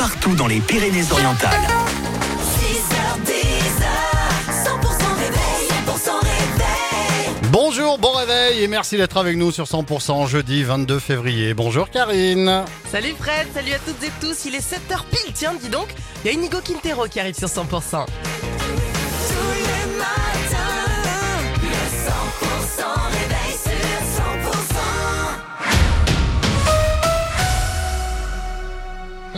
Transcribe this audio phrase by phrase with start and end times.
[0.00, 1.60] partout dans les Pyrénées-Orientales.
[2.56, 3.34] 6h10,
[4.48, 4.72] 100%
[5.18, 7.50] réveil, 100% réveil.
[7.52, 11.52] Bonjour, bon réveil et merci d'être avec nous sur 100% jeudi 22 février.
[11.52, 12.64] Bonjour Karine.
[12.90, 15.88] Salut Fred, salut à toutes et tous, il est 7h pile, tiens dis donc,
[16.24, 18.06] il y a Inigo Quintero qui arrive sur 100%.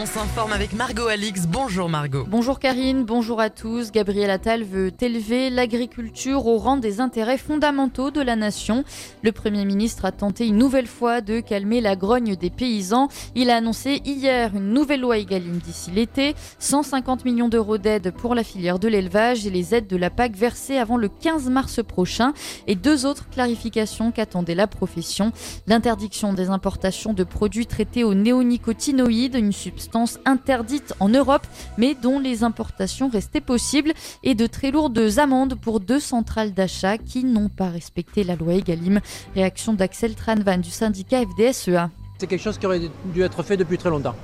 [0.03, 2.25] On s'informe avec Margot Alix, bonjour Margot.
[2.29, 3.93] Bonjour Karine, bonjour à tous.
[3.93, 8.83] Gabriel Attal veut élever l'agriculture au rang des intérêts fondamentaux de la nation.
[9.23, 13.07] Le Premier ministre a tenté une nouvelle fois de calmer la grogne des paysans.
[13.37, 18.35] Il a annoncé hier une nouvelle loi Egalim d'ici l'été, 150 millions d'euros d'aide pour
[18.35, 21.81] la filière de l'élevage et les aides de la PAC versées avant le 15 mars
[21.81, 22.33] prochain
[22.67, 25.31] et deux autres clarifications qu'attendait la profession.
[25.69, 29.92] L'interdiction des importations de produits traités aux néonicotinoïdes, une substance
[30.25, 31.47] interdite en Europe,
[31.79, 33.93] mais dont les importations restaient possibles,
[34.23, 38.55] et de très lourdes amendes pour deux centrales d'achat qui n'ont pas respecté la loi
[38.55, 39.01] Egalim.
[39.35, 41.91] Réaction d'Axel Tranvan du syndicat FDSEA.
[42.19, 44.15] C'est quelque chose qui aurait dû être fait depuis très longtemps.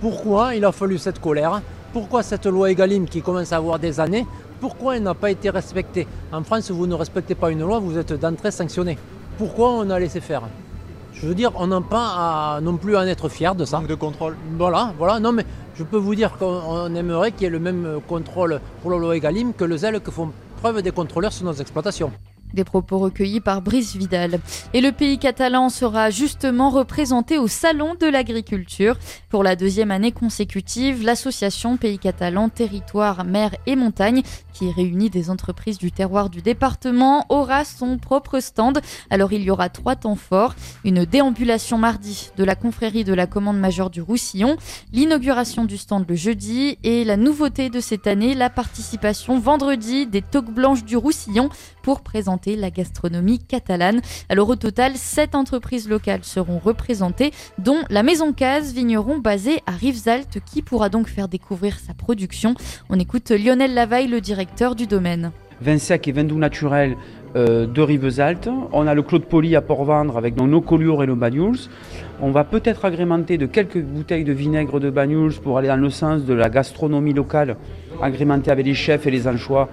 [0.00, 1.62] Pourquoi il a fallu cette colère?
[1.92, 4.26] Pourquoi cette loi Egalim qui commence à avoir des années
[4.60, 6.06] Pourquoi elle n'a pas été respectée?
[6.32, 8.96] En France, vous ne respectez pas une loi, vous êtes d'entrée sanctionné.
[9.38, 10.42] Pourquoi on a laissé faire?
[11.12, 13.78] Je veux dire, on n'a pas à, non plus à en être fier de ça.
[13.78, 14.36] Manque de contrôle.
[14.58, 15.20] Voilà, voilà.
[15.20, 15.44] Non, mais
[15.76, 18.98] je peux vous dire qu'on on aimerait qu'il y ait le même contrôle pour la
[18.98, 22.12] loi Egalim que le zèle que font preuve des contrôleurs sur nos exploitations.
[22.54, 24.38] Des propos recueillis par Brice Vidal.
[24.74, 28.98] Et le pays catalan sera justement représenté au Salon de l'agriculture.
[29.30, 34.22] Pour la deuxième année consécutive, l'association Pays catalan Territoire, Mer et Montagne,
[34.52, 38.80] qui réunit des entreprises du terroir du département, aura son propre stand.
[39.08, 40.54] Alors il y aura trois temps forts.
[40.84, 44.56] Une déambulation mardi de la confrérie de la commande majeure du Roussillon,
[44.92, 50.22] l'inauguration du stand le jeudi et la nouveauté de cette année, la participation vendredi des
[50.22, 51.48] toques blanches du Roussillon
[51.82, 54.00] pour présenter la gastronomie catalane.
[54.28, 59.72] Alors au total, sept entreprises locales seront représentées, dont la Maison Case, vigneron basé à
[59.72, 62.54] Rivesaltes, qui pourra donc faire découvrir sa production.
[62.90, 65.30] On écoute Lionel Lavaille, le directeur du domaine.
[65.60, 66.96] vin sec et vin doux naturel
[67.34, 68.50] euh, de Rivesaltes.
[68.72, 71.68] On a le Claude Poli à Port-Vendre avec nos Collioure et nos Banyuls.
[72.20, 75.90] On va peut-être agrémenter de quelques bouteilles de vinaigre de Banyuls pour aller dans le
[75.90, 77.56] sens de la gastronomie locale,
[78.02, 79.68] agrémentée avec les chefs et les anchois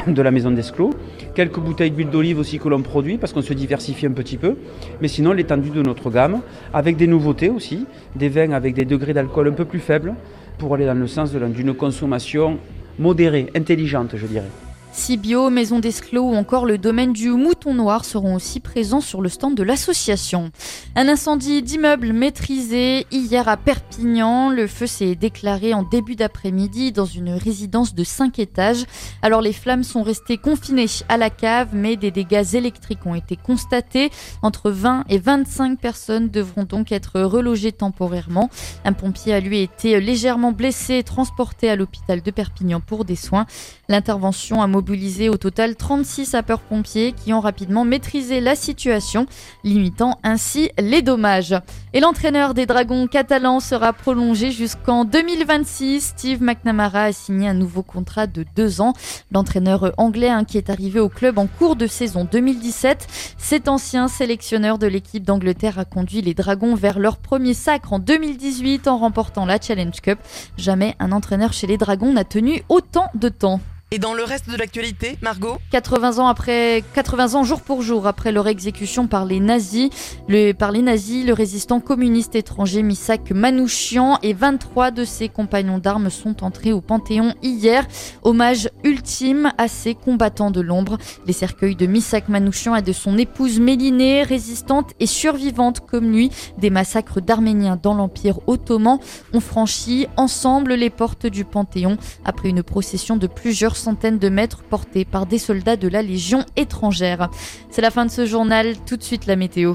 [0.06, 0.94] de la maison d'Esclos.
[1.34, 4.56] Quelques bouteilles d'huile d'olive aussi que l'on produit parce qu'on se diversifie un petit peu.
[5.00, 6.40] Mais sinon, l'étendue de notre gamme,
[6.72, 10.14] avec des nouveautés aussi, des vins avec des degrés d'alcool un peu plus faibles
[10.58, 12.58] pour aller dans le sens d'une consommation
[12.98, 14.69] modérée, intelligente, je dirais.
[14.92, 19.28] Cibio, Maison d'Esclos ou encore le domaine du Mouton Noir seront aussi présents sur le
[19.28, 20.50] stand de l'association.
[20.96, 24.50] Un incendie d'immeuble maîtrisé hier à Perpignan.
[24.50, 28.84] Le feu s'est déclaré en début d'après-midi dans une résidence de 5 étages.
[29.22, 33.36] Alors les flammes sont restées confinées à la cave, mais des dégâts électriques ont été
[33.36, 34.10] constatés.
[34.42, 38.50] Entre 20 et 25 personnes devront donc être relogées temporairement.
[38.84, 43.16] Un pompier a lui été légèrement blessé et transporté à l'hôpital de Perpignan pour des
[43.16, 43.46] soins.
[43.88, 49.26] L'intervention a mobilisé au total 36 sapeurs-pompiers qui ont rapidement maîtrisé la situation,
[49.62, 51.54] limitant ainsi les dommages.
[51.92, 56.14] Et l'entraîneur des Dragons catalans sera prolongé jusqu'en 2026.
[56.16, 58.94] Steve McNamara a signé un nouveau contrat de deux ans.
[59.32, 64.08] L'entraîneur anglais hein, qui est arrivé au club en cours de saison 2017, cet ancien
[64.08, 68.96] sélectionneur de l'équipe d'Angleterre a conduit les Dragons vers leur premier sacre en 2018 en
[68.96, 70.18] remportant la Challenge Cup.
[70.56, 73.60] Jamais un entraîneur chez les Dragons n'a tenu autant de temps.
[73.92, 78.06] Et dans le reste de l'actualité, Margot 80 ans après 80 ans jour pour jour
[78.06, 79.90] après leur exécution par les nazis,
[80.28, 85.78] le, par les nazis, le résistant communiste étranger Misak Manouchian et 23 de ses compagnons
[85.78, 87.84] d'armes sont entrés au Panthéon hier.
[88.22, 90.96] Hommage ultime à ces combattants de l'ombre.
[91.26, 96.30] Les cercueils de Misak Manouchian et de son épouse Mélinée, résistante et survivante comme lui,
[96.58, 99.00] des massacres d'Arméniens dans l'Empire ottoman,
[99.32, 104.62] ont franchi ensemble les portes du Panthéon après une procession de plusieurs centaines de mètres
[104.62, 107.30] portée par des soldats de la Légion étrangère.
[107.70, 109.74] C'est la fin de ce journal, tout de suite la météo.